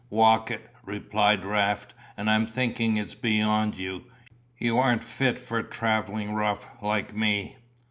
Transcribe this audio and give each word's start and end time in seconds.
"Walk 0.09 0.49
it," 0.49 0.67
replied 0.83 1.45
Raft, 1.45 1.93
"and 2.17 2.27
I'm 2.27 2.47
thinking 2.47 2.97
it's 2.97 3.13
beyond 3.13 3.75
you, 3.75 4.05
you 4.57 4.79
aren't 4.79 5.03
fit 5.03 5.37
for 5.37 5.61
travelling 5.61 6.33
rough, 6.33 6.67
like 6.81 7.15
me." 7.15 7.57